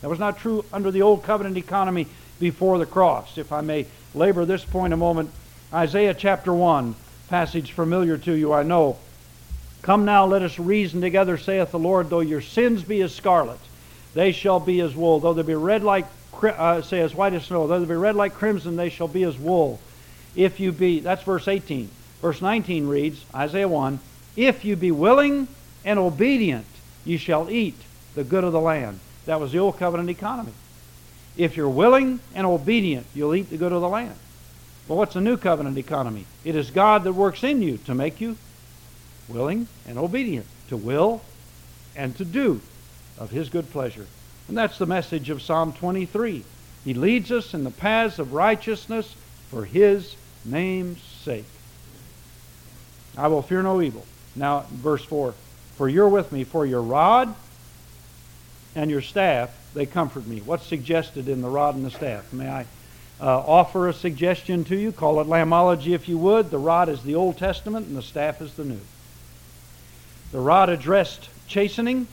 [0.00, 2.06] That was not true under the Old Covenant economy
[2.40, 3.38] before the cross.
[3.38, 5.30] If I may labor this point a moment,
[5.72, 6.94] Isaiah chapter 1,
[7.28, 8.98] passage familiar to you, I know.
[9.84, 12.08] Come now, let us reason together, saith the Lord.
[12.08, 13.60] Though your sins be as scarlet,
[14.14, 15.20] they shall be as wool.
[15.20, 16.06] Though they be red like,
[16.42, 19.24] uh, say, as white as snow, though they be red like crimson, they shall be
[19.24, 19.78] as wool.
[20.34, 21.90] If you be, that's verse 18.
[22.22, 24.00] Verse 19 reads, Isaiah 1,
[24.36, 25.48] If you be willing
[25.84, 26.64] and obedient,
[27.04, 27.76] you shall eat
[28.14, 29.00] the good of the land.
[29.26, 30.54] That was the old covenant economy.
[31.36, 34.16] If you're willing and obedient, you'll eat the good of the land.
[34.88, 36.24] But what's the new covenant economy?
[36.42, 38.38] It is God that works in you to make you
[39.28, 41.22] willing and obedient, to will
[41.96, 42.60] and to do
[43.18, 44.06] of his good pleasure.
[44.48, 46.44] And that's the message of Psalm 23.
[46.84, 49.14] He leads us in the paths of righteousness
[49.48, 51.46] for his name's sake.
[53.16, 54.04] I will fear no evil.
[54.36, 55.34] Now, verse 4
[55.76, 57.34] For you're with me, for your rod
[58.74, 60.40] and your staff, they comfort me.
[60.40, 62.32] What's suggested in the rod and the staff?
[62.32, 62.66] May I
[63.20, 64.92] uh, offer a suggestion to you?
[64.92, 66.50] Call it lamology if you would.
[66.50, 68.80] The rod is the Old Testament and the staff is the New.
[70.34, 72.08] The rod addressed chastening,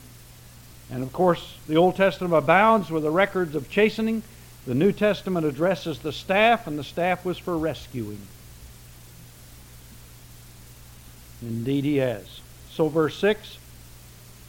[0.92, 4.22] and of course, the Old Testament abounds with the records of chastening.
[4.64, 8.20] The New Testament addresses the staff, and the staff was for rescuing.
[11.42, 12.38] Indeed, he has.
[12.70, 13.58] So, verse 6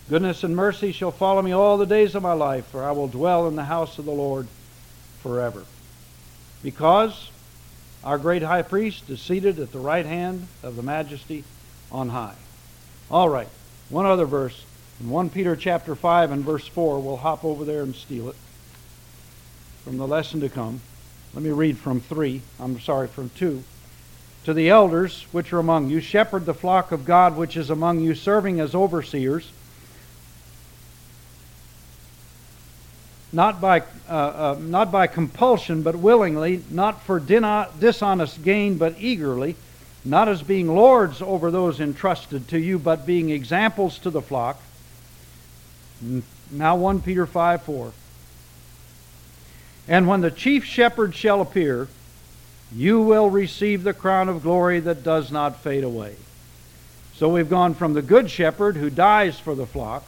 [0.07, 3.07] Goodness and mercy shall follow me all the days of my life, for I will
[3.07, 4.45] dwell in the house of the Lord
[5.23, 5.65] forever.
[6.61, 7.31] Because
[8.03, 11.43] our great high priest is seated at the right hand of the majesty
[11.91, 12.35] on high.
[13.09, 13.49] All right,
[13.89, 14.65] one other verse.
[14.99, 18.35] In 1 Peter chapter 5 and verse 4, we'll hop over there and steal it
[19.83, 20.81] from the lesson to come.
[21.33, 22.41] Let me read from 3.
[22.59, 23.63] I'm sorry, from 2.
[24.45, 28.01] To the elders which are among you, shepherd the flock of God which is among
[28.01, 29.51] you, serving as overseers
[33.33, 39.55] not by, uh, uh, not by compulsion, but willingly, not for dishonest gain, but eagerly,
[40.05, 44.61] not as being lords over those entrusted to you, but being examples to the flock.
[46.51, 47.93] Now 1 Peter 5 4.
[49.87, 51.87] And when the chief shepherd shall appear,
[52.73, 56.15] you will receive the crown of glory that does not fade away.
[57.15, 60.03] So we've gone from the good shepherd who dies for the flock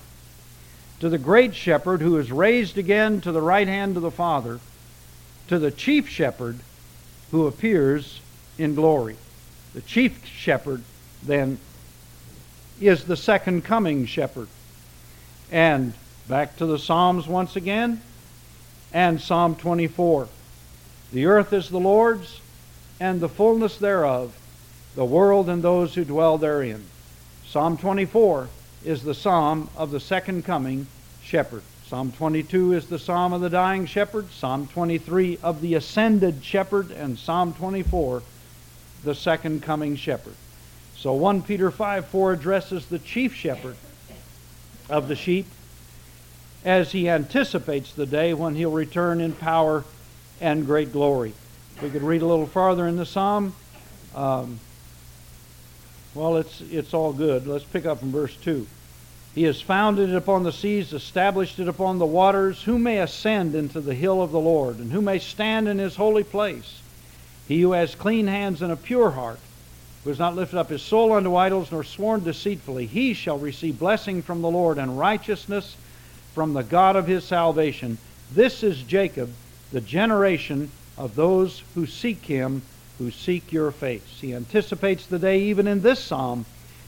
[1.00, 4.60] to the great shepherd who is raised again to the right hand of the Father,
[5.48, 6.60] to the chief shepherd
[7.32, 8.22] who appears
[8.58, 9.18] in glory.
[9.76, 10.84] The chief shepherd,
[11.22, 11.60] then,
[12.80, 14.48] is the second coming shepherd.
[15.52, 15.94] And
[16.30, 18.00] back to the Psalms once again,
[18.94, 20.30] and Psalm 24.
[21.12, 22.40] The earth is the Lord's,
[23.02, 24.34] and the fullness thereof,
[24.96, 26.86] the world and those who dwell therein.
[27.46, 28.48] Psalm 24
[28.86, 30.88] is the psalm of the second coming
[31.22, 31.64] shepherd.
[31.88, 36.92] Psalm 22 is the psalm of the dying shepherd, Psalm 23 of the ascended shepherd,
[36.92, 38.24] and Psalm 24
[39.06, 40.36] the second coming shepherd.
[40.98, 43.76] So 1 Peter 5 4 addresses the chief shepherd
[44.90, 45.46] of the sheep
[46.64, 49.84] as he anticipates the day when he'll return in power
[50.42, 51.34] and great glory.
[51.82, 53.54] We could read a little farther in the psalm.
[54.16, 54.60] Um,
[56.16, 57.46] well, it's, it's all good.
[57.46, 58.66] Let's pick up from verse 2.
[59.36, 62.64] He has founded it upon the seas, established it upon the waters.
[62.64, 65.98] Who may ascend into the hill of the Lord, and who may stand in his
[65.98, 66.80] holy place?
[67.48, 69.40] He who has clean hands and a pure heart,
[70.04, 73.78] who has not lifted up his soul unto idols, nor sworn deceitfully, he shall receive
[73.78, 75.76] blessing from the Lord and righteousness
[76.34, 77.98] from the God of his salvation.
[78.32, 79.32] This is Jacob,
[79.72, 82.64] the generation of those who seek him,
[82.98, 84.20] who seek your face.
[84.20, 86.46] He anticipates the day, even in this psalm,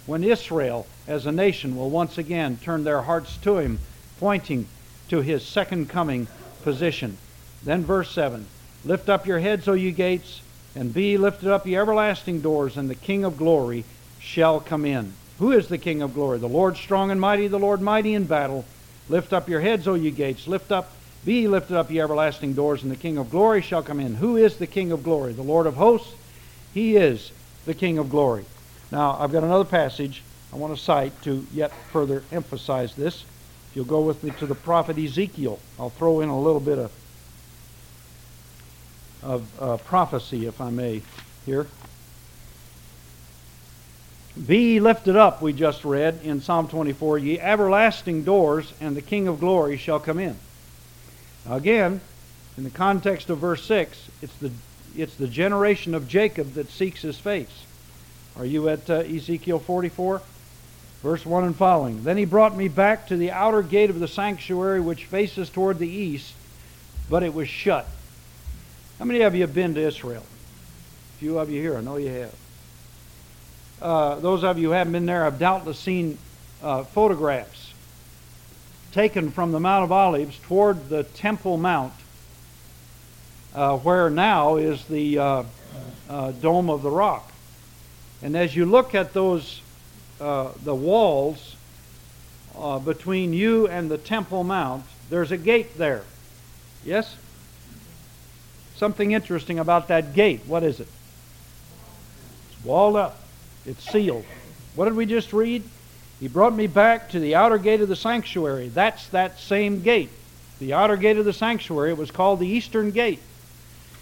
[0.08, 3.80] when Israel as a nation will once again turn their hearts to him,
[4.20, 4.68] pointing
[5.10, 6.28] to his second coming
[6.64, 7.18] position.
[7.64, 8.48] Then verse 7
[8.86, 10.42] Lift up your heads, O ye gates,
[10.78, 13.84] and be lifted up, ye everlasting doors, and the King of glory
[14.20, 15.14] shall come in.
[15.40, 16.38] Who is the King of glory?
[16.38, 18.64] The Lord strong and mighty, the Lord mighty in battle.
[19.10, 20.48] Lift up your heads, O ye gates.
[20.48, 20.92] Lift up,
[21.26, 24.16] be lifted up, ye everlasting doors, and the King of glory shall come in.
[24.16, 25.34] Who is the King of glory?
[25.34, 26.14] The Lord of hosts.
[26.74, 27.32] He is
[27.66, 28.46] the King of glory.
[28.92, 30.22] Now, I've got another passage
[30.54, 33.26] I want to cite to yet further emphasize this.
[33.70, 36.78] If you'll go with me to the prophet Ezekiel, I'll throw in a little bit
[36.78, 36.92] of,
[39.28, 41.02] of uh, prophecy, if I may,
[41.46, 41.68] here.
[44.48, 49.28] Be lifted up, we just read in Psalm 24, ye everlasting doors, and the King
[49.28, 50.38] of glory shall come in.
[51.46, 52.00] Now again,
[52.58, 54.52] in the context of verse 6, it's the,
[54.96, 57.66] it's the generation of Jacob that seeks his face.
[58.38, 60.22] Are you at uh, Ezekiel 44?
[61.04, 62.04] Verse 1 and following.
[62.04, 65.80] Then he brought me back to the outer gate of the sanctuary which faces toward
[65.80, 66.34] the east,
[67.10, 67.88] but it was shut.
[69.00, 70.24] How many of you have been to Israel?
[70.24, 72.36] A few of you here, I know you have.
[73.80, 76.18] Uh, those of you who haven't been there have doubtless seen
[76.64, 77.74] uh, photographs
[78.92, 81.94] taken from the Mount of Olives toward the Temple Mount,
[83.54, 85.44] uh, where now is the uh,
[86.10, 87.32] uh, Dome of the Rock.
[88.24, 89.62] And as you look at those,
[90.20, 91.56] uh, the walls
[92.84, 96.02] between you and the Temple Mount, there's a gate there.
[96.84, 97.16] Yes?
[98.78, 100.42] Something interesting about that gate.
[100.46, 100.88] What is it?
[102.52, 103.20] It's walled up.
[103.66, 104.26] It's sealed.
[104.76, 105.64] What did we just read?
[106.20, 108.68] He brought me back to the outer gate of the sanctuary.
[108.70, 110.10] That's that same gate.
[110.60, 113.20] The outer gate of the sanctuary it was called the Eastern Gate.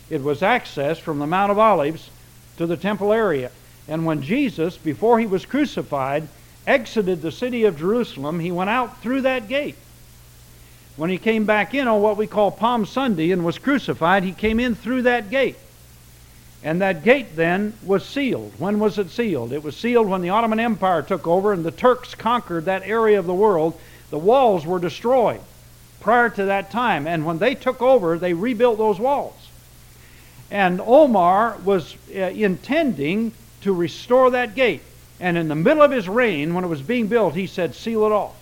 [0.09, 2.09] It was access from the Mount of Olives
[2.57, 3.51] to the temple area.
[3.87, 6.27] And when Jesus, before he was crucified,
[6.67, 9.75] exited the city of Jerusalem, he went out through that gate.
[10.97, 14.31] When he came back in on what we call Palm Sunday and was crucified, he
[14.31, 15.57] came in through that gate.
[16.63, 18.53] And that gate then was sealed.
[18.57, 19.51] When was it sealed?
[19.51, 23.19] It was sealed when the Ottoman Empire took over and the Turks conquered that area
[23.19, 23.79] of the world.
[24.09, 25.41] The walls were destroyed
[25.99, 27.07] prior to that time.
[27.07, 29.49] And when they took over, they rebuilt those walls.
[30.49, 34.81] And Omar was uh, intending to restore that gate.
[35.19, 38.05] And in the middle of his reign, when it was being built, he said, Seal
[38.05, 38.35] it off.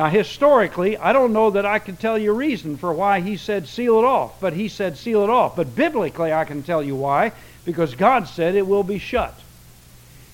[0.00, 3.36] Now, historically, I don't know that I can tell you a reason for why he
[3.36, 5.56] said seal it off, but he said seal it off.
[5.56, 7.32] But biblically, I can tell you why,
[7.66, 9.38] because God said it will be shut.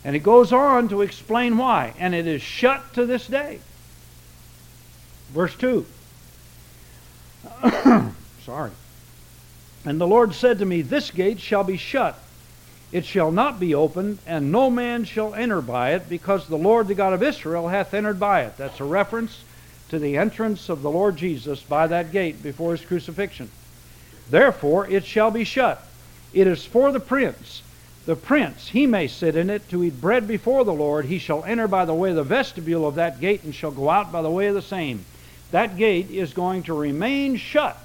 [0.04, 3.58] And it goes on to explain why, and it is shut to this day.
[5.30, 5.84] Verse 2.
[8.44, 8.70] Sorry.
[9.84, 12.16] And the Lord said to me, This gate shall be shut
[12.92, 16.86] it shall not be opened, and no man shall enter by it, because the Lord
[16.86, 18.56] the God of Israel hath entered by it.
[18.56, 19.42] That's a reference
[19.88, 23.50] to the entrance of the Lord Jesus by that gate before his crucifixion.
[24.30, 25.82] Therefore it shall be shut.
[26.32, 27.62] It is for the prince.
[28.06, 31.06] The prince, he may sit in it to eat bread before the Lord.
[31.06, 33.90] He shall enter by the way of the vestibule of that gate, and shall go
[33.90, 35.04] out by the way of the same.
[35.50, 37.76] That gate is going to remain shut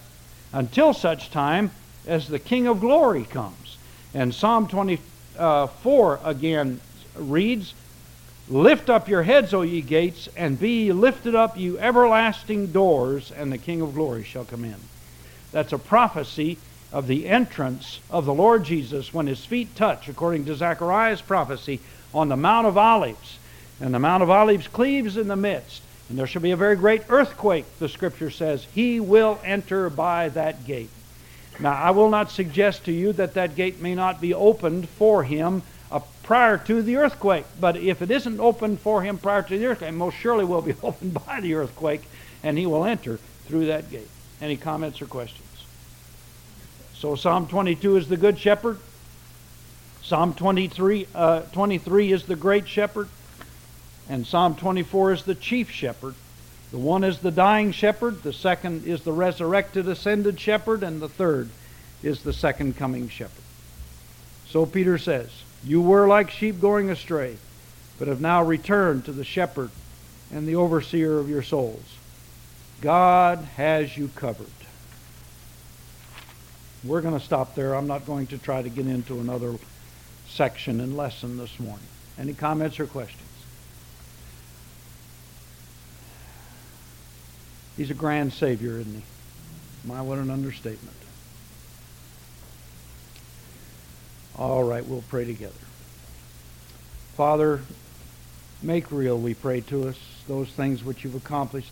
[0.53, 1.71] until such time
[2.05, 3.77] as the King of glory comes.
[4.13, 4.99] And Psalm 24
[5.39, 6.81] uh, again
[7.15, 7.73] reads,
[8.51, 13.49] Lift up your heads, O ye gates, and be lifted up, you everlasting doors, and
[13.49, 14.75] the King of glory shall come in.
[15.53, 16.57] That's a prophecy
[16.91, 21.79] of the entrance of the Lord Jesus when his feet touch, according to Zechariah's prophecy,
[22.13, 23.39] on the Mount of Olives.
[23.79, 25.81] And the Mount of Olives cleaves in the midst.
[26.09, 28.67] And there shall be a very great earthquake, the scripture says.
[28.75, 30.89] He will enter by that gate.
[31.57, 35.23] Now, I will not suggest to you that that gate may not be opened for
[35.23, 37.45] him uh, prior to the earthquake.
[37.59, 40.75] But if it isn't open for him prior to the earthquake, most surely will be
[40.83, 42.03] opened by the earthquake,
[42.43, 44.09] and he will enter through that gate.
[44.41, 45.47] Any comments or questions?
[46.93, 48.79] So Psalm 22 is the good shepherd.
[50.03, 53.09] Psalm 23, uh, 23 is the great shepherd.
[54.09, 56.15] And Psalm 24 is the chief shepherd.
[56.71, 61.09] The one is the dying shepherd, the second is the resurrected, ascended shepherd, and the
[61.09, 61.49] third
[62.01, 63.43] is the second coming shepherd.
[64.47, 65.29] So Peter says,
[65.63, 67.37] You were like sheep going astray,
[67.99, 69.69] but have now returned to the shepherd
[70.33, 71.97] and the overseer of your souls.
[72.81, 74.47] God has you covered.
[76.83, 77.75] We're going to stop there.
[77.75, 79.55] I'm not going to try to get into another
[80.27, 81.85] section and lesson this morning.
[82.17, 83.27] Any comments or questions?
[87.77, 89.03] He's a grand Savior, isn't he?
[89.87, 90.95] My, what an understatement.
[94.37, 95.53] All right, we'll pray together.
[97.15, 97.61] Father,
[98.63, 101.71] Make real, we pray to us, those things which you've accomplished